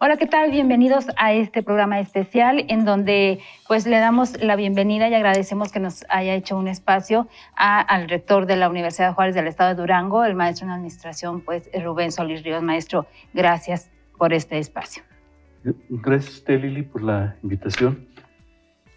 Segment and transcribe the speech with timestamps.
[0.00, 0.52] Hola, ¿qué tal?
[0.52, 5.80] Bienvenidos a este programa especial en donde pues le damos la bienvenida y agradecemos que
[5.80, 9.74] nos haya hecho un espacio al rector de la Universidad de Juárez del Estado de
[9.74, 12.62] Durango, el maestro en administración, pues Rubén Solís Ríos.
[12.62, 15.02] Maestro, gracias por este espacio.
[15.64, 18.06] Gracias a usted, Lili, por la invitación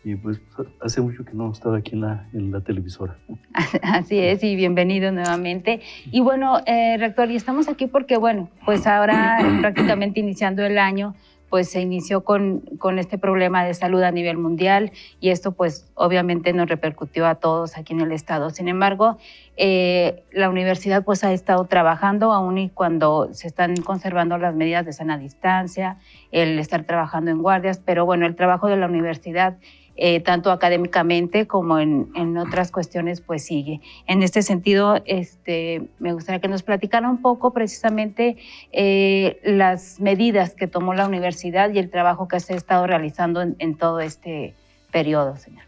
[0.04, 0.42] y pues
[0.82, 3.18] hace mucho que no estaba aquí en la, en la televisora.
[3.84, 5.82] Así es, y bienvenido nuevamente.
[6.12, 11.16] Y bueno, eh, rector, y estamos aquí porque, bueno, pues ahora prácticamente iniciando el año,
[11.52, 15.92] pues se inició con, con este problema de salud a nivel mundial y esto pues
[15.96, 18.52] obviamente nos repercutió a todos aquí en el estado.
[18.52, 19.18] Sin embargo,
[19.58, 24.86] eh, la universidad pues ha estado trabajando aún y cuando se están conservando las medidas
[24.86, 25.98] de sana distancia,
[26.32, 29.58] el estar trabajando en guardias, pero bueno, el trabajo de la universidad
[29.98, 33.82] eh, tanto académicamente como en, en, otras cuestiones, pues sigue.
[34.08, 38.38] En este sentido, este, me gustaría que nos platicara un poco precisamente
[38.72, 43.42] eh, las medidas que tomó la universidad y el trabajo que se ha estado realizando
[43.42, 44.56] en, todo este
[44.92, 45.64] periodo, señor.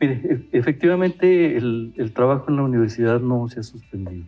[0.00, 4.24] Mire, e, efectivamente el, el, trabajo en la universidad no se ha suspendido.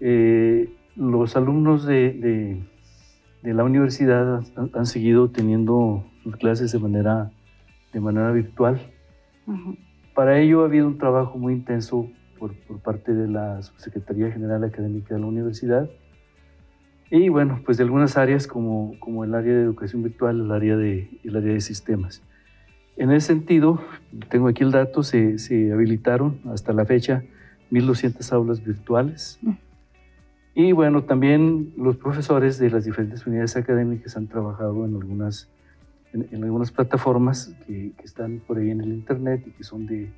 [0.00, 2.60] Eh, los alumnos de, de,
[3.42, 7.30] de la universidad han, han, seguido teniendo sus clases de manera
[7.92, 8.80] de manera virtual.
[10.14, 12.08] Para ello ha habido un trabajo muy intenso
[12.38, 15.88] por, por, parte de la Subsecretaría General Académica de la Universidad
[17.10, 20.76] y bueno, pues de algunas áreas como, como el área de educación virtual, el área
[20.76, 22.22] de, el área de sistemas.
[22.96, 23.80] En ese sentido,
[24.28, 27.22] tengo aquí el dato, se, se habilitaron hasta la fecha
[27.70, 29.40] 1.200 aulas virtuales.
[30.54, 35.48] Y bueno, también los profesores de las diferentes unidades académicas han trabajado en algunas
[36.12, 40.10] en, algunas plataformas que, están por ahí en el Internet y que son de,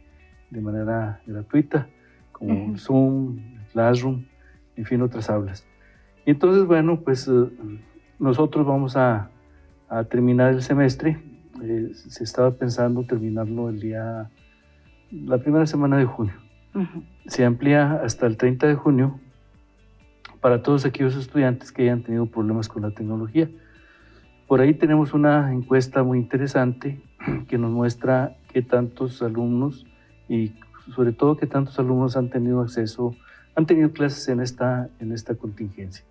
[0.51, 1.89] de manera gratuita,
[2.33, 3.39] como Zoom,
[3.73, 4.25] Classroom,
[4.77, 5.67] en fin, otras aulas.
[6.25, 7.33] Y entonces, bueno, pues eh,
[8.19, 9.31] nosotros vamos a,
[9.89, 11.19] a, terminar el semestre.
[11.63, 14.31] Eh, se estaba pensando terminarlo el día,
[15.11, 16.35] la primera semana de junio.
[17.27, 19.19] Se amplía hasta el 30 de junio
[20.41, 23.51] para todos aquellos estudiantes que hayan tenido problemas con la tecnología.
[24.51, 27.01] Por ahí tenemos una encuesta muy interesante
[27.47, 29.87] que nos muestra qué tantos alumnos
[30.29, 30.55] y
[30.93, 33.15] sobre todo qué tantos alumnos han tenido acceso,
[33.55, 36.05] han tenido clases en esta, en esta contingencia.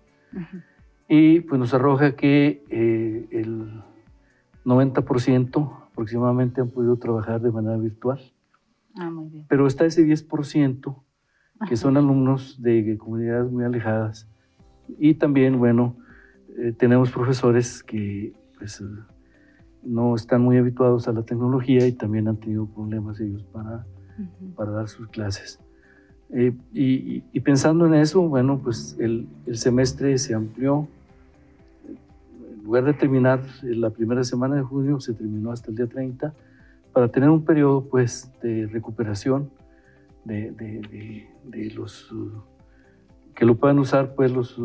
[1.06, 3.82] Y pues nos arroja que eh, el
[4.64, 8.22] 90% aproximadamente han podido trabajar de manera virtual.
[8.94, 9.44] Ah, muy bien.
[9.50, 10.96] Pero está ese 10%
[11.68, 14.30] que son alumnos de comunidades muy alejadas.
[14.98, 15.99] Y también, bueno,
[16.58, 18.84] eh, tenemos profesores que pues, eh,
[19.82, 23.86] no están muy habituados a la tecnología y también han tenido problemas ellos para,
[24.56, 25.58] para dar sus clases.
[26.32, 30.86] Eh, y, y, pensando en eso, bueno, pues el, el, semestre se amplió.
[31.88, 36.32] En lugar de terminar la primera semana de junio, se terminó hasta el día 30
[36.92, 39.50] para tener un periodo pues de recuperación
[40.24, 42.12] de, de, de los
[43.34, 44.58] que lo puedan usar pues los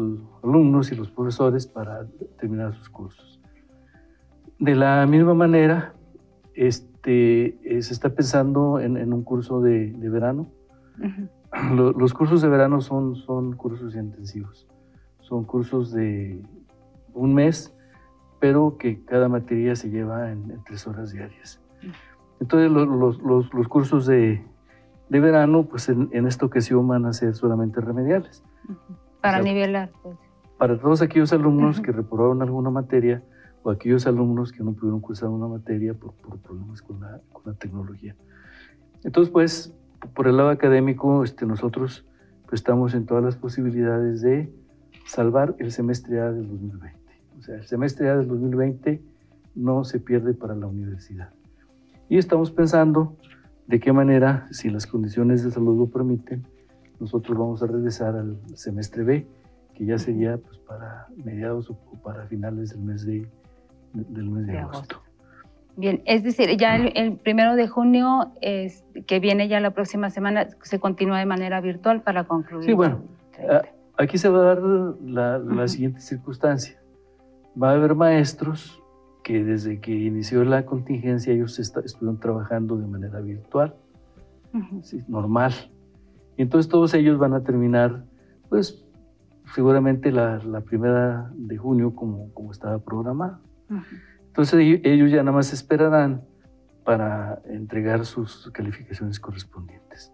[0.43, 2.05] alumnos y los profesores para
[2.39, 3.39] terminar sus cursos.
[4.59, 5.93] De la misma manera,
[6.53, 10.47] este, eh, se está pensando en, un curso de, verano.
[11.73, 14.67] los, cursos de verano son, son cursos intensivos,
[15.19, 16.41] son cursos de
[17.13, 17.75] un mes,
[18.39, 21.61] pero que cada materia se lleva en, tres horas diarias.
[22.39, 22.87] Entonces los,
[23.21, 24.43] los, los cursos de,
[25.09, 28.43] de verano, pues en, en, esta ocasión van a ser solamente remediales.
[29.21, 29.91] Para nivelar.
[30.01, 30.17] Pues.
[30.57, 33.23] Para todos aquellos alumnos que reprobaron alguna materia
[33.63, 37.41] o aquellos alumnos que no pudieron cursar una materia por, por problemas con la, con
[37.45, 38.15] la, tecnología.
[39.03, 39.73] Entonces, pues,
[40.13, 42.05] por el lado académico, este, nosotros
[42.43, 44.53] pues, estamos en todas las posibilidades de
[45.07, 46.99] salvar el semestre A del 2020.
[47.39, 49.01] O sea, el semestre A del 2020
[49.55, 51.31] no se pierde para la universidad.
[52.07, 53.17] Y estamos pensando
[53.67, 56.45] de qué manera, si las condiciones de salud lo permiten,
[56.99, 59.27] nosotros vamos a regresar al semestre B,
[59.73, 63.27] que ya sería pues, para mediados o para finales del mes de,
[63.93, 65.01] del mes de, agosto.
[65.77, 70.47] Bien, es decir, ya el, primero de junio, es, que viene ya la próxima semana,
[70.61, 72.65] se continúa de manera virtual para concluir.
[72.65, 73.01] Sí, bueno,
[73.97, 76.79] aquí se va a dar la, la siguiente circunstancia.
[77.61, 78.81] Va a haber maestros
[79.25, 83.73] que desde que inició la contingencia ellos estuvieron trabajando de manera virtual,
[85.07, 85.51] normal.
[86.37, 88.05] Y entonces todos ellos van a terminar,
[88.49, 88.85] pues
[89.55, 93.39] seguramente la, la primera de junio como, como estaba programado.
[94.27, 96.21] Entonces ellos ya nada más esperarán
[96.83, 100.13] para entregar sus calificaciones correspondientes.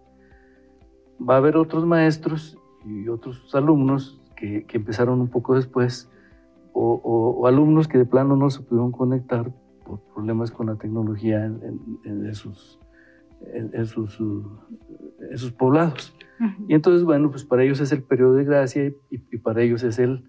[1.20, 2.56] Va a haber otros maestros
[2.86, 6.10] y otros alumnos que, que empezaron un poco después,
[6.72, 9.52] o, alumnos que de plano no se pudieron conectar
[9.84, 12.78] por problemas con la tecnología en, sus,
[13.52, 14.14] en, sus,
[15.36, 16.14] sus, poblados.
[16.68, 19.98] Y entonces, bueno, pues para ellos es el periodo de gracia y, para ellos es
[19.98, 20.28] el,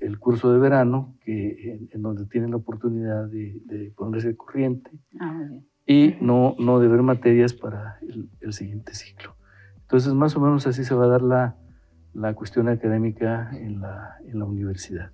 [0.00, 4.90] el curso de verano, que, en, donde tienen la oportunidad de, ponerse corriente
[5.20, 5.48] ah,
[5.86, 9.36] y no, no de ver materias para el, el, siguiente ciclo.
[9.80, 11.56] Entonces, más o menos así se va a dar la,
[12.14, 15.12] la cuestión académica en la, en la universidad.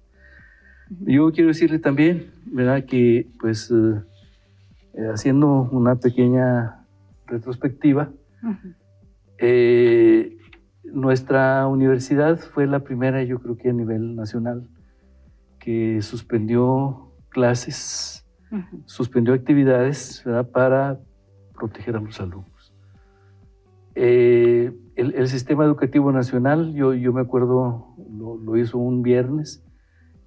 [0.91, 2.85] Yo quiero decirle también, ¿verdad?
[2.85, 4.01] Que pues eh,
[4.95, 6.87] eh, haciendo una pequeña
[7.27, 8.11] retrospectiva,
[9.39, 10.37] eh,
[10.85, 14.69] nuestra universidad fue la primera, yo creo que a nivel nacional,
[15.59, 18.27] que suspendió clases,
[18.87, 20.51] suspendió actividades ¿verdad?
[20.51, 20.99] para
[21.55, 22.73] proteger a los alumnos.
[23.95, 29.63] el, sistema educativo nacional, yo, yo me acuerdo, lo, lo hizo un viernes,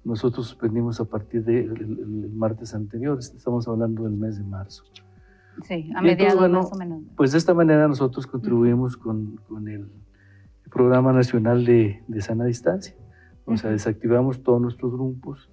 [0.04, 4.84] nosotros suspendimos a partir del martes anterior, estamos hablando del mes de marzo.
[5.62, 7.02] Sí, a mediados más o menos.
[7.16, 9.90] Pues de esta manera nosotros contribuimos con, con el
[10.70, 12.94] Programa Nacional de, de Sana Distancia.
[13.44, 15.50] O sea, desactivamos todos nuestros grupos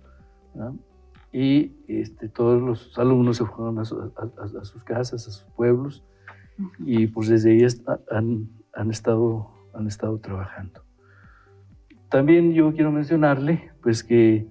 [1.31, 6.04] y este, todos los alumnos se fueron a, a, sus casas, a sus pueblos
[6.80, 7.66] y pues desde ahí
[8.10, 10.81] han, han, estado, han estado trabajando.
[12.10, 14.48] También yo quiero mencionarle pues que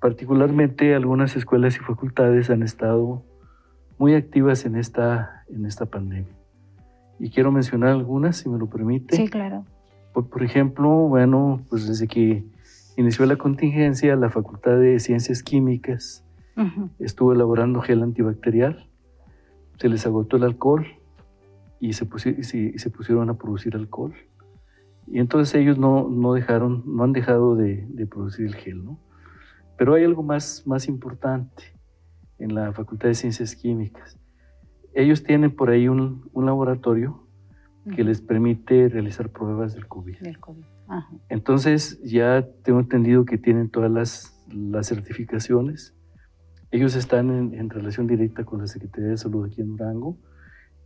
[0.00, 3.24] particularmente algunas escuelas y facultades han estado
[3.98, 6.32] muy activas en esta, en esta pandemia.
[7.18, 9.16] Y quiero mencionar algunas, si me lo permite.
[9.16, 9.64] Sí, claro.
[10.12, 12.44] Por, ejemplo, bueno, pues desde que
[12.96, 16.24] inició la contingencia, la Facultad de Ciencias Químicas
[16.98, 18.88] estuvo elaborando gel antibacterial,
[19.78, 20.88] se les agotó el alcohol
[21.78, 24.12] y se, y se pusieron a producir alcohol.
[25.10, 29.00] Y entonces ellos no, no dejaron, no han dejado de, de, producir el gel, ¿no?
[29.76, 31.64] Pero hay algo más, más importante
[32.38, 34.18] en la Facultad de Ciencias Químicas.
[34.94, 37.24] Ellos tienen por ahí un, un laboratorio
[37.94, 40.18] que les permite realizar pruebas del COVID.
[40.18, 40.64] Del COVID.
[41.28, 45.94] Entonces ya tengo entendido que tienen todas las, las certificaciones.
[46.70, 50.18] Ellos están en, en, relación directa con la Secretaría de Salud aquí en Durango.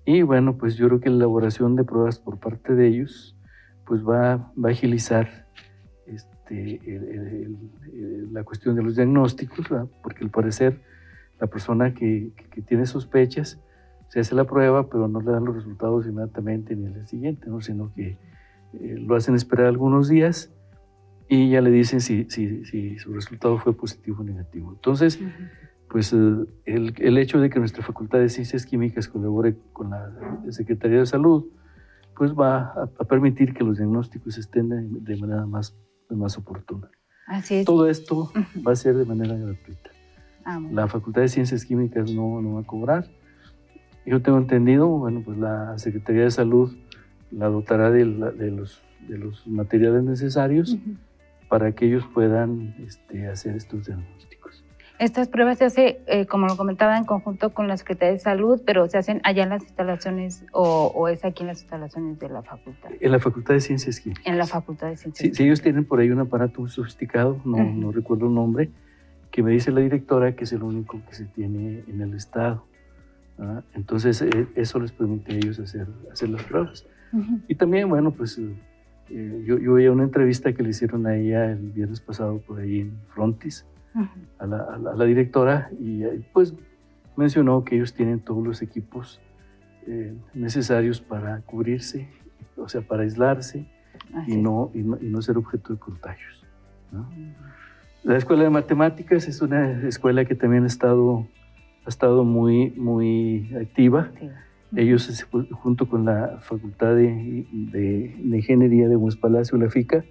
[0.05, 3.37] Y bueno, pues yo creo que la elaboración de pruebas por parte de ellos
[3.87, 5.47] pues va, va a agilizar
[6.07, 6.81] este,
[8.31, 9.67] la cuestión de los diagnósticos,
[10.03, 10.81] porque al parecer
[11.41, 13.61] la persona que, que, tiene sospechas
[14.09, 17.49] se hace la prueba, pero no le dan los resultados inmediatamente ni el día siguiente,
[17.49, 17.61] ¿no?
[17.61, 18.19] sino que
[18.75, 20.53] eh, lo hacen esperar algunos días
[21.29, 24.71] y ya le dicen si, si, si su resultado fue positivo o negativo.
[24.73, 25.19] Entonces,
[25.89, 26.17] pues eh,
[26.67, 30.13] el, el, hecho de que nuestra Facultad de Ciencias Químicas colabore con la
[30.51, 31.47] Secretaría de Salud,
[32.17, 34.69] pues va a, permitir que los diagnósticos estén
[35.05, 35.77] de, manera más,
[36.09, 36.91] más oportuna.
[37.27, 37.67] Así es.
[37.67, 38.31] Todo esto
[38.67, 39.91] va a ser de manera gratuita.
[40.45, 43.09] Ah, la Facultad de Ciencias Químicas no, no va a cobrar.
[44.05, 46.77] Yo tengo entendido, bueno, pues la Secretaría de Salud
[47.31, 50.77] la dotará de, de, los, de los, materiales necesarios
[51.49, 54.32] para que ellos puedan este, hacer estos diagnósticos.
[55.03, 58.63] Estas pruebas se hacen, eh, como lo comentaba, en conjunto con la Secretaría de Salud,
[58.65, 62.43] pero se hacen allá en las instalaciones o, es aquí en las instalaciones de la
[62.43, 62.89] facultad.
[63.01, 64.25] En la Facultad de Ciencias Químicas.
[64.25, 65.39] En la Facultad de Ciencias Químicas.
[65.39, 68.71] Sí, ellos tienen por ahí un aparato muy sofisticado, no, no recuerdo el nombre,
[69.33, 72.65] que me dice la directora que es el único que se tiene en el estado.
[73.75, 76.87] Entonces, eh, eso les permite a ellos hacer, hacer las pruebas.
[77.49, 81.51] Y también, bueno, pues eh, yo, yo veía una entrevista que le hicieron a ella
[81.51, 83.67] el viernes pasado por ahí en Frontis
[84.39, 86.55] a, la, directora y pues
[87.17, 89.21] mencionó que ellos tienen todos los equipos
[89.87, 92.09] eh, necesarios para cubrirse,
[92.57, 93.67] o sea, para aislarse
[94.27, 96.45] y no, y no, ser objeto de contagios.
[98.05, 101.27] La Escuela de Matemáticas es una escuela que también ha estado,
[101.85, 104.11] ha estado muy, muy activa.
[104.75, 110.05] Ellos, junto con la Facultad de, de, Ingeniería de Buenos Palacio, la FICA,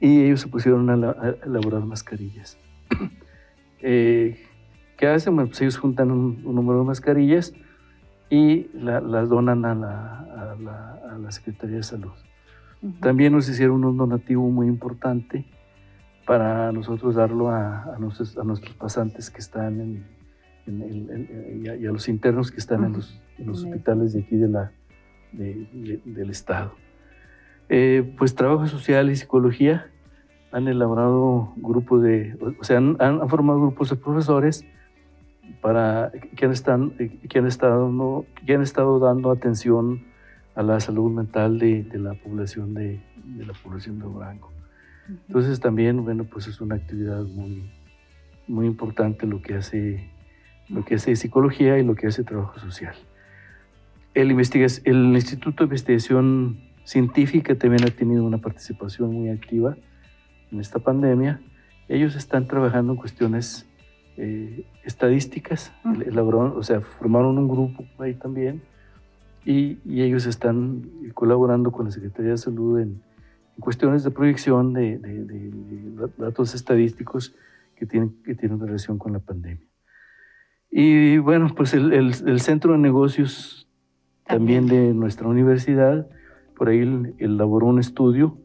[0.00, 2.58] y ellos se pusieron a, a elaborar mascarillas.
[3.84, 4.38] Eh,
[4.96, 5.34] ¿Qué hacen?
[5.34, 7.52] pues ellos juntan un, número de mascarillas
[8.30, 12.12] y las donan a la, Secretaría de Salud.
[13.00, 15.44] También nos hicieron un donativo muy importante
[16.26, 20.06] para nosotros darlo a, nuestros, a nuestros, pasantes que están en,
[20.66, 24.72] y, a, los internos que están en los, hospitales de aquí de la,
[25.32, 26.74] del Estado.
[27.68, 29.91] Eh, pues trabajo social y psicología
[30.52, 34.64] han elaborado grupos de, o sea, han, formado grupos de profesores
[35.60, 40.04] para que han, están, que han, estado, que han estado dando atención
[40.54, 44.52] a la salud mental de, de la población de, de, la población de Durango.
[45.26, 47.70] Entonces también, bueno, pues es una actividad muy,
[48.46, 50.10] muy importante lo que hace,
[50.68, 52.94] lo que hace psicología y lo que hace trabajo social.
[54.14, 59.76] El, el Instituto de Investigación Científica también ha tenido una participación muy activa
[60.52, 61.40] en esta pandemia.
[61.88, 63.66] Ellos están trabajando en cuestiones
[64.16, 68.62] eh, estadísticas, o sea, formaron un grupo ahí también
[69.44, 70.82] y, ellos están
[71.14, 73.02] colaborando con la Secretaría de Salud en,
[73.60, 74.98] cuestiones de proyección de,
[76.16, 77.34] datos estadísticos
[77.76, 79.66] que tienen, que tienen relación con la pandemia.
[80.70, 83.68] Y bueno, pues el, el, centro de negocios
[84.26, 86.08] también de nuestra universidad,
[86.56, 86.80] por ahí
[87.18, 88.38] elaboró un estudio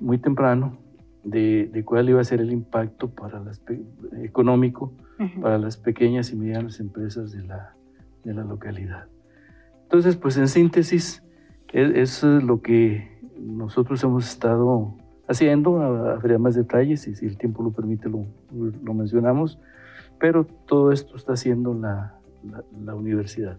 [0.00, 0.78] muy temprano
[1.24, 3.62] de, cuál iba a ser el impacto para las,
[4.22, 4.92] económico
[5.40, 7.74] para las pequeñas y medianas empresas de la,
[8.24, 9.06] de la localidad.
[9.82, 11.22] Entonces, pues en síntesis,
[11.72, 14.94] e, es, lo que nosotros hemos estado
[15.28, 18.24] haciendo, habría más detalles y si el tiempo lo permite lo,
[18.82, 19.58] lo mencionamos,
[20.18, 22.14] pero todo esto está haciendo la,
[22.84, 23.58] la, universidad.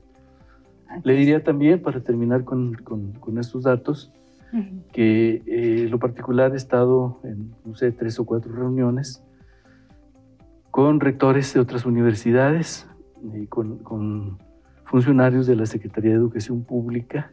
[1.03, 4.11] Le diría también, para terminar con, con, con estos datos,
[4.91, 9.24] que eh, lo particular he estado en, no sé, tres o cuatro reuniones
[10.72, 12.88] con rectores de otras universidades
[13.34, 14.39] y con, con
[14.86, 17.31] funcionarios de la Secretaría de Educación Pública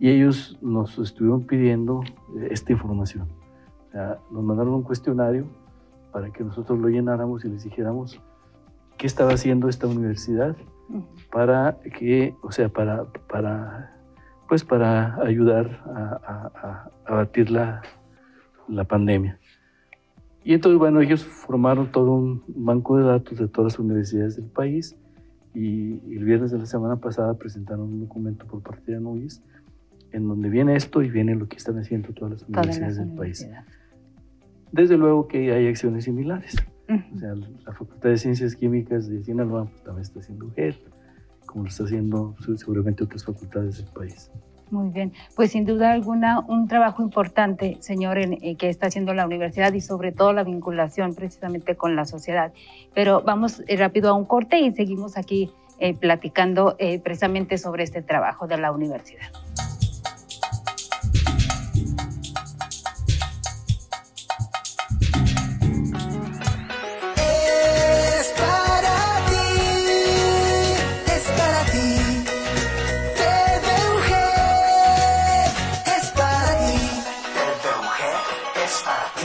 [0.00, 2.02] y ellos nos estuvieron pidiendo
[2.38, 3.28] eh, esta información.
[3.88, 5.46] O sea, nos mandaron un cuestionario
[6.12, 8.20] para que nosotros lo llenáramos y les dijéramos
[8.96, 10.56] qué estaba haciendo esta universidad
[11.30, 13.97] para que, o sea, para, para
[14.48, 17.82] pues para ayudar a, batir la,
[18.66, 19.38] la, pandemia.
[20.42, 24.46] Y entonces, bueno, ellos formaron todo un banco de datos de todas las universidades del
[24.46, 24.96] país
[25.54, 29.42] y, el viernes de la semana pasada presentaron un documento por parte de ANUYES
[30.12, 33.46] en donde viene esto y viene lo que están haciendo todas las universidades del país.
[34.72, 36.56] Desde luego que hay acciones similares.
[37.14, 40.78] O sea, la Facultad de Ciencias Químicas de Sinaloa pues, también está haciendo GEL
[41.48, 44.30] como lo está haciendo seguramente otras facultades del país.
[44.70, 49.14] Muy bien, pues sin duda alguna un trabajo importante, señor, en, eh, que está haciendo
[49.14, 52.52] la universidad y sobre todo la vinculación precisamente con la sociedad.
[52.94, 58.02] Pero vamos eh, rápido a un corte y seguimos aquí eh, platicando precisamente sobre este
[58.02, 59.28] trabajo de la universidad.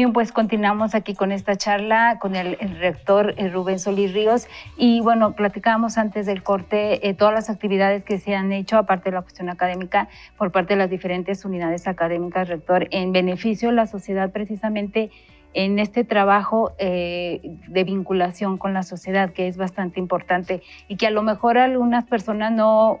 [0.00, 4.48] Bien, pues continuamos aquí con esta charla con el, rector eh, Rubén Solís Ríos.
[4.78, 9.10] Y bueno, platicábamos antes del corte eh, todas las actividades que se han hecho, aparte
[9.10, 13.74] de la cuestión académica, por parte de las diferentes unidades académicas, rector, en beneficio de
[13.74, 15.10] la sociedad precisamente
[15.52, 21.08] en este trabajo eh, de vinculación con la sociedad, que es bastante importante y que
[21.08, 23.00] a lo mejor algunas personas no,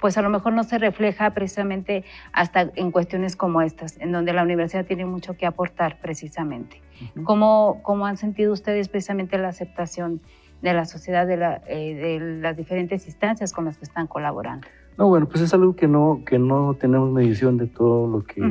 [0.00, 4.32] pues a lo mejor no se refleja precisamente hasta en cuestiones como estas, en donde
[4.32, 6.80] la universidad tiene mucho que aportar precisamente.
[7.24, 10.20] ¿Cómo, ¿Cómo, han sentido ustedes precisamente la aceptación
[10.62, 14.66] de la sociedad, de, la, eh, de, las diferentes instancias con las que están colaborando?
[14.98, 18.42] No, bueno, pues es algo que no, que no tenemos medición de todo lo que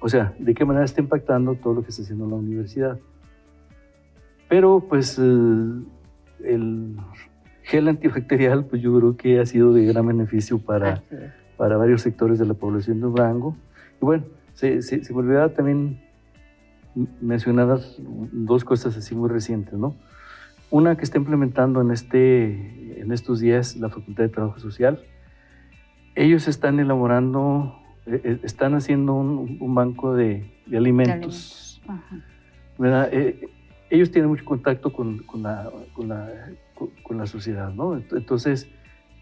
[0.00, 2.98] o sea, de qué manera está impactando todo lo que está haciendo la universidad.
[4.48, 5.22] Pero pues eh,
[6.44, 6.96] el
[7.64, 11.02] gel antibacterial, pues yo creo que ha sido de gran beneficio para,
[11.56, 13.56] para varios sectores de la población de Durango.
[14.00, 16.00] Y bueno, se, se, me olvidaba también
[17.20, 19.94] mencionar dos cosas así muy recientes, ¿no?
[20.70, 25.02] Una que está implementando en, este, en estos días la Facultad de Trabajo Social.
[26.14, 27.74] Ellos están elaborando
[28.06, 30.44] eh, eh, están haciendo un, banco de,
[30.74, 31.80] alimentos.
[32.82, 33.48] Eh,
[33.88, 36.30] ellos tienen mucho contacto con, con, la, con, la,
[36.74, 37.96] con, la, sociedad, ¿no?
[37.96, 38.68] Entonces,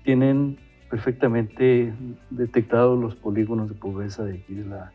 [0.04, 0.59] tienen
[0.90, 1.92] perfectamente
[2.30, 4.92] detectados los polígonos de pobreza de aquí, de la,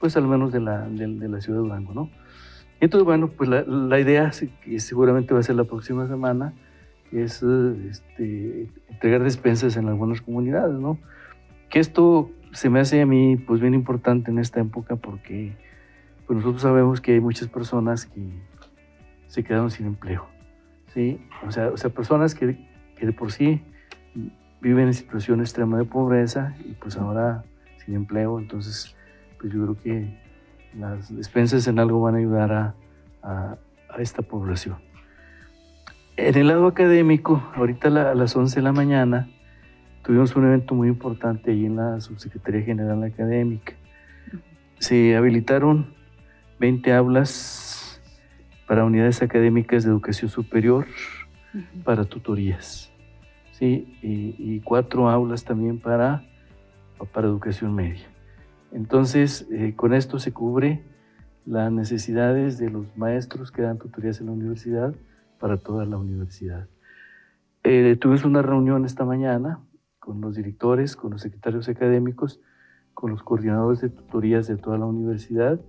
[0.00, 2.10] pues al menos de la, de, la ciudad de Durango, ¿no?
[2.80, 4.30] Entonces, bueno, pues la, la, idea,
[4.62, 6.54] que seguramente va a ser la próxima semana,
[7.12, 10.98] es este, entregar despensas en algunas comunidades, ¿no?
[11.70, 15.52] Que esto se me hace a mí pues bien importante en esta época porque
[16.26, 18.22] pues nosotros sabemos que hay muchas personas que
[19.26, 20.33] se quedaron sin empleo.
[20.94, 21.20] ¿Sí?
[21.46, 22.56] O sea, o sea personas que,
[22.96, 23.60] que de por sí
[24.60, 27.44] viven en situación extrema de pobreza y pues ahora
[27.84, 28.96] sin empleo, entonces
[29.38, 30.24] pues yo creo que
[30.78, 32.74] las despensas en algo van a ayudar a,
[33.22, 33.58] a,
[33.98, 34.76] esta población.
[36.16, 39.28] En el lado académico, ahorita a las 11 de la mañana,
[40.02, 43.74] tuvimos un evento muy importante ahí en la Subsecretaría General Académica.
[44.78, 45.94] Se habilitaron
[46.58, 47.30] 20 aulas
[48.66, 50.86] para unidades académicas de educación superior,
[51.84, 52.92] para tutorías,
[53.52, 53.96] ¿sí?
[54.02, 56.24] y, cuatro aulas también para,
[57.12, 58.06] para educación media.
[58.72, 60.82] Entonces, eh, con esto se cubre
[61.46, 64.94] las necesidades de los maestros que dan tutorías en la universidad
[65.38, 66.68] para toda la universidad.
[67.62, 69.60] Eh, tuvimos una reunión esta mañana
[69.98, 72.40] con los directores, con los secretarios académicos,
[72.92, 75.60] con los coordinadores de tutorías de toda la universidad.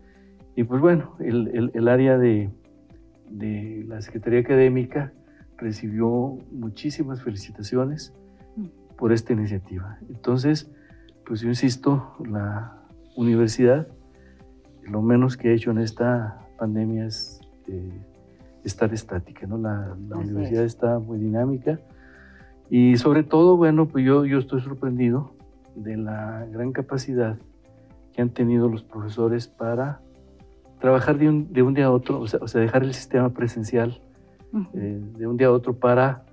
[0.56, 2.50] Y pues bueno, el, el, área de,
[3.30, 5.14] de, la Secretaría Académica
[5.58, 8.14] recibió muchísimas felicitaciones
[8.98, 9.98] por esta iniciativa.
[10.10, 10.72] Entonces,
[11.26, 12.84] pues yo insisto, la
[13.16, 13.88] universidad,
[14.84, 18.02] lo menos que ha hecho en esta pandemia es eh,
[18.64, 19.58] estar estática, ¿no?
[19.58, 21.80] La, la universidad está muy dinámica
[22.70, 25.36] y sobre todo, bueno, pues yo, yo estoy sorprendido
[25.76, 27.38] de la gran capacidad
[28.14, 30.02] que han tenido los profesores para
[30.80, 33.30] trabajar de un, de un día a otro, o sea, o sea, dejar el sistema
[33.30, 34.02] presencial
[34.74, 36.24] eh, de un día a otro para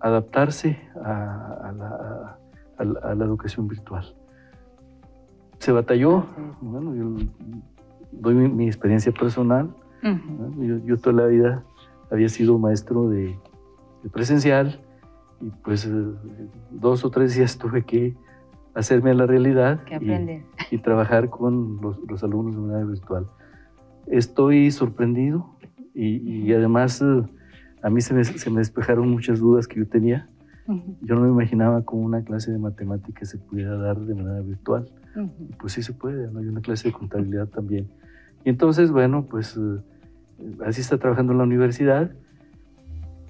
[0.00, 2.38] adaptarse a, la,
[2.78, 4.14] a, la, educación virtual.
[5.58, 6.26] Se batalló,
[6.60, 7.24] bueno, yo
[8.12, 11.64] doy mi, experiencia personal, yo, yo, toda la vida
[12.10, 13.36] había sido maestro de,
[14.04, 14.80] de presencial,
[15.40, 15.90] y pues eh,
[16.70, 18.16] dos o tres días tuve que
[18.74, 19.80] hacerme a la realidad
[20.70, 23.26] y, trabajar con los, alumnos de manera virtual.
[24.10, 25.56] Estoy sorprendido
[25.94, 27.22] y, además eh,
[27.82, 30.28] a mí se me, se me, despejaron muchas dudas que yo tenía.
[31.00, 34.86] Yo no me imaginaba cómo una clase de matemáticas se pudiera dar de manera virtual.
[35.58, 36.40] Pues sí se puede, ¿no?
[36.40, 37.88] hay una clase de contabilidad también.
[38.44, 39.80] Y entonces, bueno, pues eh,
[40.66, 42.12] así está trabajando la universidad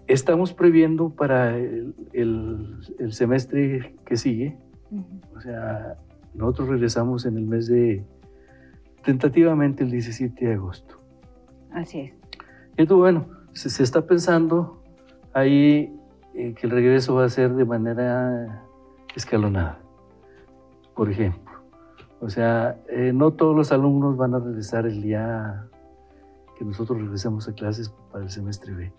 [0.08, 4.56] Estamos previendo para el, el, semestre que sigue,
[5.36, 5.98] o sea,
[6.32, 8.02] nosotros regresamos en el mes de,
[9.04, 11.00] tentativamente el 17 de agosto.
[11.72, 12.12] Así es.
[12.76, 14.82] Entonces, bueno, se, se está pensando
[15.32, 15.92] ahí
[16.34, 18.64] eh, que el regreso va a ser de manera
[19.14, 19.80] escalonada,
[20.94, 21.52] por ejemplo.
[22.20, 25.66] O sea, eh, no todos los alumnos van a regresar el día
[26.58, 28.92] que nosotros regresemos a clases para el semestre B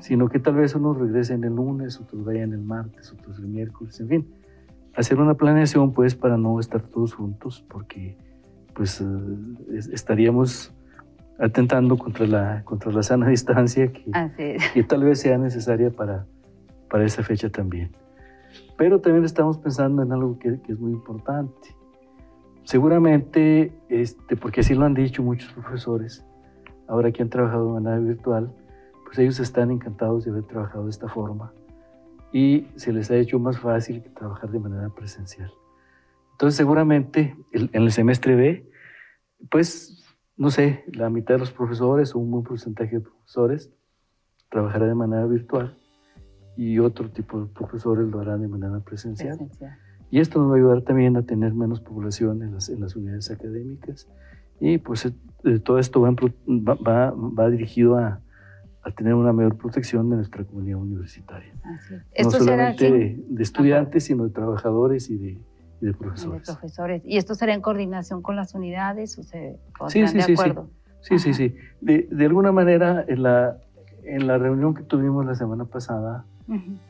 [0.00, 4.00] sino que tal vez unos regresen el lunes, otros vayan el martes, otros el miércoles,
[4.00, 4.34] en fin.
[4.94, 8.16] Hacer una planeación pues para no estar todos juntos porque
[8.74, 9.04] pues eh,
[9.92, 10.72] estaríamos
[11.38, 16.26] atentando contra la, contra la sana distancia que, tal vez sea necesaria para,
[16.88, 17.90] para esa fecha también.
[18.76, 21.76] Pero también estamos pensando en algo que, que es muy importante.
[22.64, 26.24] Seguramente, este, porque así lo han dicho muchos profesores,
[26.88, 28.52] ahora que han trabajado de manera virtual,
[29.04, 31.52] pues ellos están encantados de haber trabajado de esta forma
[32.32, 35.52] y se les ha hecho más fácil que trabajar de manera presencial.
[36.34, 38.68] Entonces seguramente en el semestre B,
[39.50, 40.04] pues
[40.36, 43.72] no sé, la mitad de los profesores o un buen porcentaje de profesores
[44.50, 45.76] trabajará de manera virtual
[46.56, 49.38] y otro tipo de profesores lo harán de manera presencial.
[50.10, 52.96] Y esto nos va a ayudar también a tener menos población en las, en las
[52.96, 54.08] unidades académicas
[54.60, 58.20] y pues eh, todo esto va, va, va dirigido a,
[58.84, 61.54] a tener una mayor protección de nuestra comunidad universitaria.
[62.22, 65.40] No solamente de, estudiantes, sino de trabajadores y de,
[65.80, 66.46] de profesores.
[66.46, 67.02] De profesores.
[67.04, 69.58] ¿Y esto será en coordinación con las unidades o se
[69.88, 70.68] sí, sí, de acuerdo?
[71.00, 71.54] Sí, sí, sí.
[71.80, 73.58] De, de, alguna manera, en la,
[74.04, 76.24] en la reunión que tuvimos la semana pasada,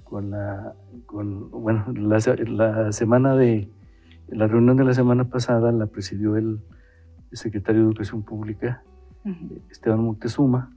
[0.04, 0.74] con la,
[1.06, 3.68] con, bueno, la, la, semana de,
[4.28, 6.60] la reunión de la semana pasada la presidió el,
[7.32, 8.84] secretario de Educación Pública,
[9.68, 10.70] Esteban Montezuma,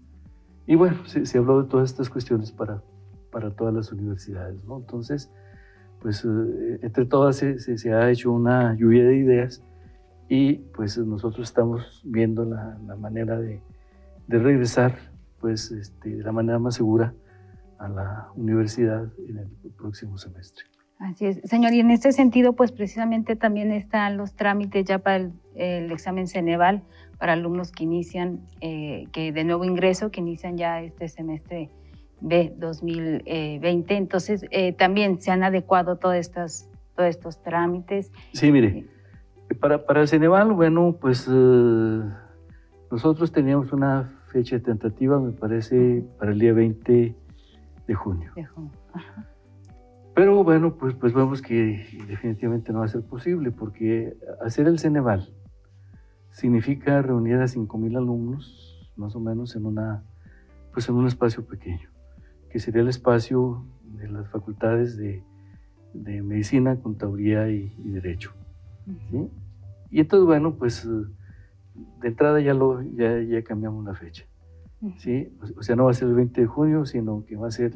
[0.65, 2.81] y bueno, se, habló de todas estas cuestiones para,
[3.31, 4.77] para todas las universidades, ¿no?
[4.77, 5.31] Entonces,
[6.07, 9.61] pues eh, entre todas se, se, ha hecho una lluvia de ideas
[10.29, 13.59] y pues nosotros estamos viendo la, la manera de,
[14.27, 14.95] de, regresar
[15.41, 17.13] pues este, de la manera más segura
[17.77, 20.63] a la universidad en el próximo semestre.
[20.97, 25.17] Así es, señor, y en este sentido, pues precisamente también están los trámites ya para
[25.17, 26.83] el, el examen Ceneval
[27.17, 31.69] para alumnos que inician, eh, que de nuevo ingreso, que inician ya este semestre
[32.21, 33.95] de 2020.
[33.95, 38.11] Entonces, eh, también se han adecuado todas estas, todos estos trámites.
[38.33, 38.87] Sí, mire,
[39.59, 42.01] para, para el Ceneval, bueno, pues eh,
[42.91, 47.15] nosotros teníamos una fecha tentativa, me parece, para el día 20
[47.87, 48.31] de junio.
[48.35, 48.71] De junio.
[48.93, 49.27] Ajá.
[50.17, 54.79] Pero bueno, pues, pues vemos que definitivamente no va a ser posible porque hacer el
[54.79, 55.31] Ceneval
[56.31, 60.03] significa reunir a 5.000 alumnos, más o menos, en, una,
[60.73, 61.91] pues en un espacio pequeño,
[62.49, 65.23] que sería el espacio de las facultades de,
[65.93, 68.33] de Medicina, Contaduría y, y Derecho.
[69.09, 69.29] ¿sí?
[69.89, 70.87] Y entonces, bueno, pues
[72.01, 74.25] de entrada ya, lo, ya, ya cambiamos la fecha.
[74.97, 75.31] ¿sí?
[75.57, 77.73] O sea, no va a ser el 20 de junio, sino que va a ser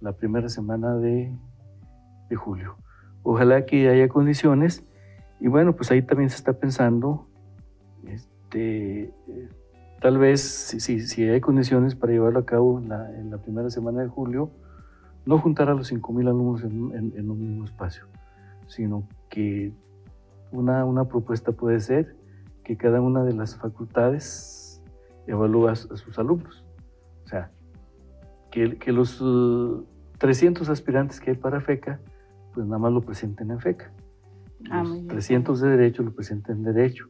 [0.00, 1.32] la primera semana de,
[2.28, 2.76] de julio.
[3.22, 4.84] Ojalá que haya condiciones
[5.40, 7.28] y bueno, pues ahí también se está pensando,
[8.06, 9.12] este,
[10.00, 13.70] tal vez si, si, hay condiciones para llevarlo a cabo en la, en la, primera
[13.70, 14.50] semana de julio,
[15.26, 18.06] no juntar a los 5.000 alumnos en, en, en, un mismo espacio,
[18.66, 19.72] sino que
[20.52, 22.16] una, una propuesta puede ser
[22.64, 24.82] que cada una de las facultades
[25.26, 26.64] evalúa a, sus alumnos.
[27.24, 27.50] O sea,
[28.50, 29.84] que, que los uh,
[30.18, 32.00] 300 aspirantes que hay para FECA
[32.58, 33.92] pues nada más lo presenten en FECA.
[34.70, 37.08] Ah, los 300 de Derecho lo presenten en Derecho.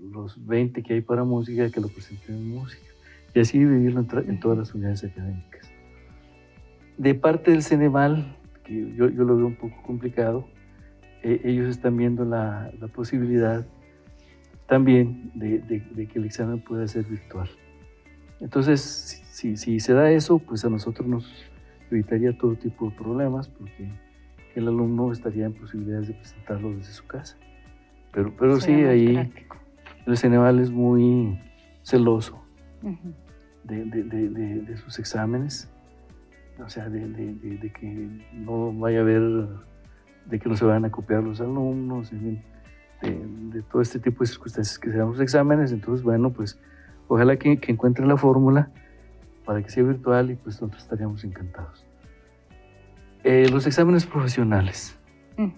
[0.00, 2.86] Los 20 que hay para Música, que lo presenten en Música.
[3.34, 5.70] Y así vivirlo en, en todas las unidades académicas.
[6.96, 10.46] De parte del Ceneval, que yo, yo lo veo un poco complicado,
[11.22, 13.66] eh, ellos están viendo la, la posibilidad
[14.66, 17.48] también de, de, de, que el examen pueda ser virtual.
[18.40, 21.50] Entonces, si, si, se da eso, pues a nosotros nos
[21.90, 23.90] evitaría todo tipo de problemas, porque
[24.54, 27.36] el alumno estaría en posibilidades de presentarlo desde su casa.
[28.12, 29.56] Pero, pero sí, ahí práctico.
[30.06, 31.38] El Ceneval es muy
[31.82, 32.42] celoso
[32.82, 33.14] uh -huh.
[33.64, 35.70] de, de, de, de, sus exámenes,
[36.64, 39.48] o sea, de, que no vaya a haber,
[40.26, 42.42] de que no se vayan a copiar los alumnos, en fin,
[43.52, 45.72] de, todo este tipo de circunstancias que se dan los exámenes.
[45.72, 46.58] Entonces, bueno, pues
[47.08, 48.70] ojalá que, que encuentren la fórmula
[49.44, 51.86] para que sea virtual y pues nosotros estaríamos encantados.
[53.24, 54.98] Eh, los exámenes profesionales.
[55.36, 55.52] Uh -huh.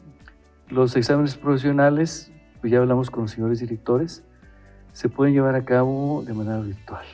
[0.69, 4.25] Los exámenes profesionales, pues ya hablamos con los señores directores,
[4.93, 7.05] se pueden llevar a cabo de manera virtual.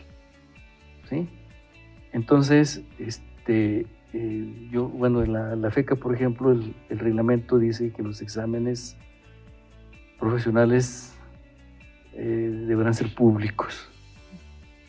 [1.08, 1.28] ¿sí?
[2.12, 7.92] Entonces, este, eh, yo, bueno, en la, la, FECA, por ejemplo, el, el, reglamento dice
[7.92, 8.96] que los exámenes
[10.18, 11.14] profesionales
[12.14, 13.88] eh, deberán ser públicos.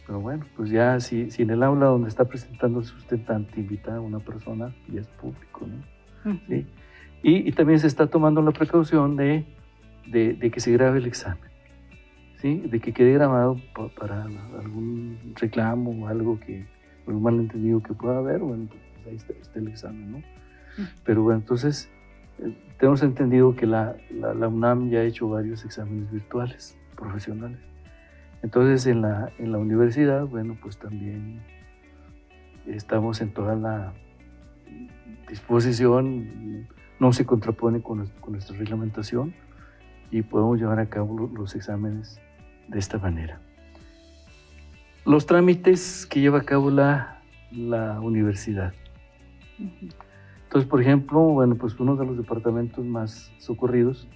[0.08, 3.96] Pero bueno, pues ya si, si en el aula donde está presentando el sustentante invita
[3.96, 6.40] a una persona, ya es público, ¿no?
[6.48, 6.66] ¿Sí?
[7.22, 9.46] y, y, también se está tomando la precaución de,
[10.08, 11.49] de, de, que se grabe el examen,
[12.42, 12.60] ¿sí?
[12.60, 16.66] De que quede grabado pa, para algún reclamo o algo que,
[17.08, 20.18] algún malentendido que pueda haber, bueno, pues ahí está, está el examen, ¿no?
[20.18, 20.90] Uh -huh.
[21.04, 21.90] Pero bueno, entonces
[22.40, 27.60] eh, tenemos entendido que la, la, la UNAM ya ha hecho varios exámenes virtuales profesionales.
[28.42, 31.42] Entonces en la, en la universidad, bueno, pues también
[32.66, 33.94] estamos en toda la
[35.28, 36.68] disposición,
[37.00, 39.34] no se contrapone con, con nuestra reglamentación
[40.12, 42.20] y podemos llevar a cabo los exámenes
[42.70, 43.40] de esta manera.
[45.06, 48.74] Los trámites que lleva a cabo la, la universidad.
[49.58, 54.08] Entonces, por ejemplo, bueno, pues uno de los departamentos más socorridos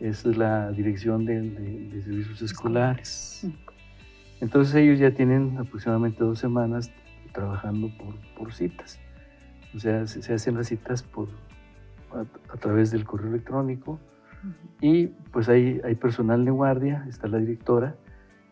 [0.00, 3.46] es la dirección de, servicios escolares.
[4.40, 6.90] Entonces ellos ya tienen aproximadamente dos semanas
[7.32, 8.98] trabajando por, por citas.
[9.74, 11.28] O sea, se, hacen las citas por,
[12.12, 14.00] a, través del correo electrónico.
[14.80, 17.96] Y pues hay, hay personal de guardia, está la directora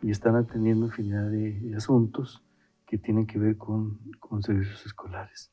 [0.02, 2.44] y están atendiendo infinidad de, de asuntos
[2.86, 5.52] que tienen que ver con, con servicios escolares.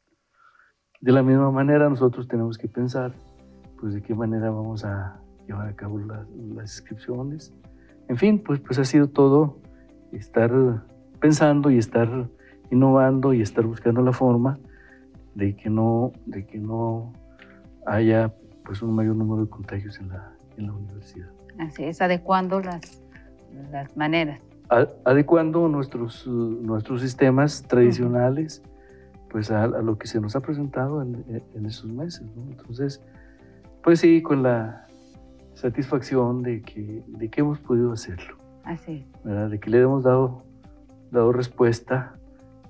[1.02, 3.14] De la misma manera nosotros tenemos que pensar
[3.80, 7.54] pues de qué manera vamos a, llevar a cabo la, las inscripciones.
[8.08, 9.60] En fin, pues, pues ha sido todo
[10.12, 10.52] estar
[11.20, 12.30] pensando y estar
[12.72, 14.60] innovando y estar buscando la forma
[15.34, 17.14] de que no, de que no
[17.86, 18.34] haya
[18.66, 21.30] pues un mayor número de contagios en la, en la universidad.
[21.60, 23.04] Así es, adecuando las,
[23.72, 24.42] las maneras.
[24.70, 29.32] A, adecuando nuestros, nuestros sistemas tradicionales uh -huh.
[29.32, 32.24] pues a, a, lo que se nos ha presentado en, en esos meses.
[32.36, 32.44] ¿no?
[32.52, 33.02] Entonces,
[33.84, 34.86] pues sí, con la
[35.54, 38.36] satisfacción de que, de que hemos podido hacerlo.
[38.64, 39.50] Así ¿verdad?
[39.50, 40.44] De que le hemos dado,
[41.12, 42.16] dado respuesta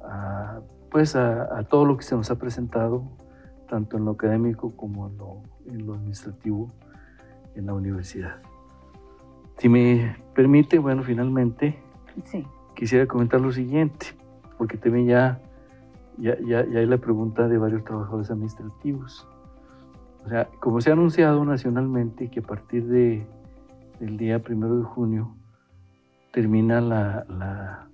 [0.04, 0.60] a,
[0.92, 3.04] pues a, a, todo lo que se nos ha presentado,
[3.68, 6.72] tanto en lo académico como en lo, en lo administrativo
[7.56, 8.36] en la universidad.
[9.58, 11.80] Si me permite, bueno, finalmente
[12.26, 12.46] sí.
[12.76, 14.08] quisiera comentar lo siguiente,
[14.58, 15.42] porque también ya,
[16.18, 19.28] ya, ya, ya hay la pregunta de varios trabajadores administrativos.
[20.26, 23.26] O sea, como se ha anunciado nacionalmente que a partir de,
[24.00, 25.36] del día primero de junio
[26.32, 27.88] termina la, la,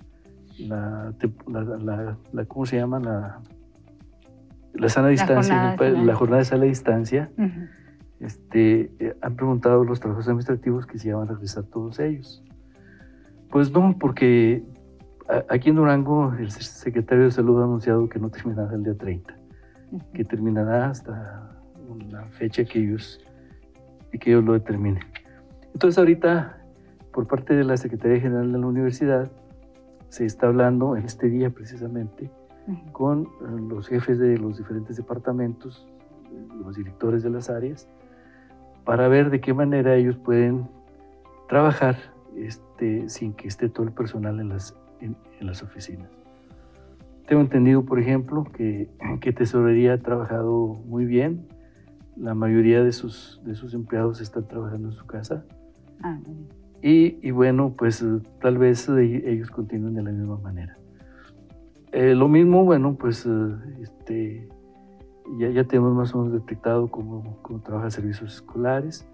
[0.57, 2.99] la, la, ¿cómo se llama?
[2.99, 3.41] La,
[4.73, 7.31] la sana distancia, la jornada, de sana distancia,
[8.19, 12.43] este, eh, han preguntado los trabajos administrativos que si iban a regresar todos ellos.
[13.49, 14.63] Pues no, porque
[15.49, 19.33] aquí en Durango el secretario de Salud ha anunciado que no terminará el día 30,
[20.13, 21.51] que terminará hasta
[21.87, 23.19] una fecha que ellos,
[24.11, 25.03] que ellos lo determinen.
[25.73, 26.57] Entonces ahorita,
[27.11, 29.31] por parte de la Secretaría General de la Universidad,
[30.09, 32.29] se está hablando en este día precisamente
[32.91, 33.27] con eh,
[33.69, 35.87] los jefes de los diferentes departamentos,
[36.63, 37.87] los directores de las áreas,
[38.85, 40.67] para ver de qué manera ellos pueden
[41.47, 41.97] trabajar
[42.35, 46.09] este, sin que esté todo el personal en las, en, las oficinas.
[47.27, 51.47] Tengo entendido, por ejemplo, que, que, Tesorería ha trabajado muy bien.
[52.15, 55.45] La mayoría de sus, de sus empleados están trabajando en su casa.
[56.03, 56.19] Ah,
[56.81, 58.05] y, y, bueno, pues
[58.41, 60.77] tal vez ellos continúen de la misma manera.
[61.91, 64.49] Eh, lo mismo, bueno, pues eh, este,
[65.37, 69.05] ya, ya tenemos más o menos detectado cómo, cómo trabaja servicios escolares,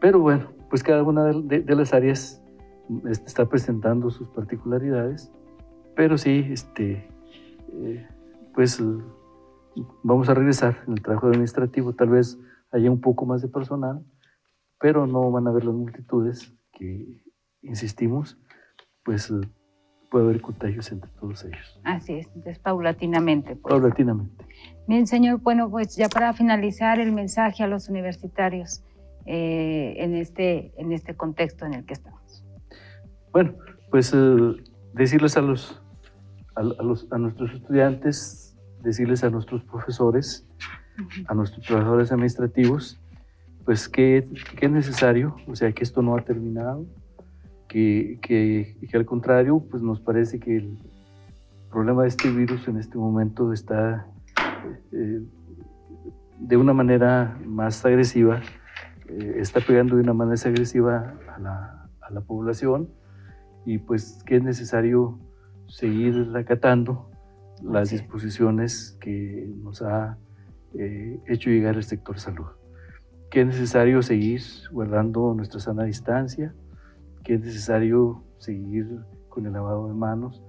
[0.00, 2.42] pero bueno, pues cada una de, las áreas
[3.06, 5.30] este, está presentando sus particularidades,
[5.94, 7.06] pero sí, este,
[7.74, 8.08] eh,
[8.54, 8.82] pues
[10.02, 12.38] vamos a regresar en el trabajo administrativo, tal vez
[12.72, 14.02] haya un poco más de personal,
[14.78, 17.22] pero no van a haber las multitudes que,
[17.62, 18.38] insistimos,
[19.04, 19.30] pues
[20.10, 21.80] puede haber contagios entre todos ellos.
[21.84, 23.56] Así es, entonces paulatinamente.
[23.56, 23.72] Pues.
[23.72, 24.44] Paulatinamente.
[24.86, 28.82] Bien, señor, bueno, pues ya para finalizar el mensaje a los universitarios
[29.26, 32.44] eh, en, este, en este contexto en el que estamos.
[33.32, 33.54] Bueno,
[33.90, 34.56] pues eh,
[34.92, 35.80] decirles a los,
[36.56, 40.46] a, los, a nuestros estudiantes, decirles a nuestros profesores,
[41.28, 43.00] a nuestros trabajadores administrativos,
[43.64, 44.26] pues que,
[44.58, 46.84] que es necesario, o sea, que esto no ha terminado,
[47.70, 50.76] que, que, al contrario, pues nos parece que el
[51.70, 54.08] problema de este virus en este momento está
[54.90, 55.22] eh,
[56.40, 58.40] de una manera más agresiva,
[59.06, 62.88] eh, está pegando de una manera agresiva a la, a la, población
[63.64, 65.20] y pues que es necesario
[65.68, 67.08] seguir acatando
[67.62, 70.18] las disposiciones que nos ha
[70.74, 72.46] eh, hecho llegar el sector salud,
[73.30, 76.52] que es necesario seguir guardando nuestra sana distancia,
[77.24, 80.42] que es necesario seguir con el lavado de manos,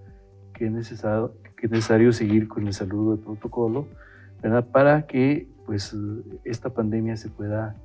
[0.54, 3.88] que es necesario, que es necesario seguir con el saludo de protocolo,
[4.42, 4.68] ¿verdad?
[4.68, 5.96] Para que pues
[6.44, 7.76] esta pandemia se pueda,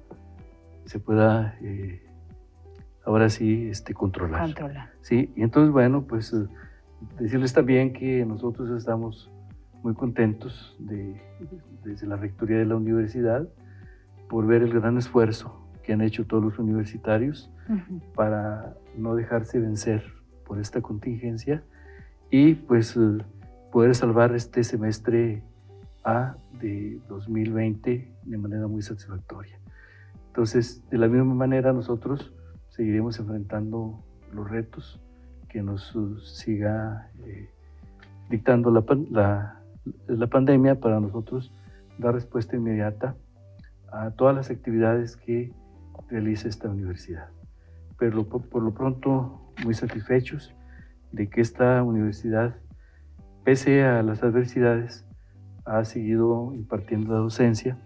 [0.87, 2.03] se pueda eh,
[3.05, 4.42] ahora sí este, controlar.
[4.42, 4.90] Controlar.
[5.03, 6.35] Sí, y entonces bueno, pues
[7.18, 9.31] decirles también que nosotros estamos
[9.83, 11.20] muy contentos de,
[11.85, 13.49] desde la rectoría de la universidad
[14.29, 17.49] por ver el gran esfuerzo que han hecho todos los universitarios
[18.16, 20.03] para no dejarse vencer
[20.44, 21.62] por esta contingencia
[22.29, 23.18] y pues eh,
[23.70, 25.44] poder salvar este semestre
[26.03, 29.61] A de 2020 de manera muy satisfactoria.
[30.27, 32.35] Entonces, de la misma manera nosotros
[32.70, 35.01] seguiremos enfrentando los retos
[35.49, 37.49] que nos uh, siga eh,
[38.29, 39.61] dictando la, la,
[40.09, 41.53] la pandemia para nosotros
[41.99, 43.14] dar respuesta inmediata
[43.92, 45.53] a todas las actividades que
[46.09, 47.28] realiza esta universidad.
[47.98, 50.54] Pero por lo pronto muy satisfechos
[51.12, 52.56] de que esta universidad,
[53.44, 55.04] pese a las adversidades,
[55.64, 57.78] ha seguido impartiendo la docencia,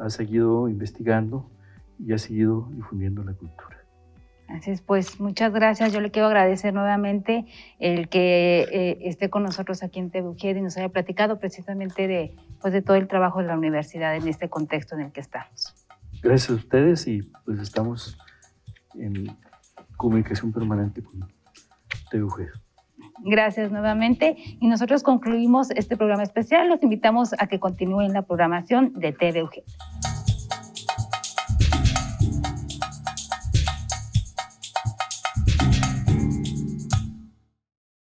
[0.00, 1.50] ha seguido investigando
[1.98, 3.74] y ha seguido difundiendo la cultura.
[4.48, 5.92] Así es, pues muchas gracias.
[5.92, 7.46] Yo le quiero agradecer nuevamente
[7.78, 12.36] el que eh, esté con nosotros aquí en TVUGED y nos haya platicado precisamente de,
[12.60, 15.74] pues, de todo el trabajo de la universidad en este contexto en el que estamos.
[16.24, 18.16] Gracias a ustedes y pues estamos
[18.94, 19.26] en
[19.98, 21.20] comunicación permanente con
[22.10, 22.48] TVG.
[23.22, 24.34] Gracias nuevamente.
[24.58, 26.66] Y nosotros concluimos este programa especial.
[26.70, 29.64] Los invitamos a que continúen la programación de TVG.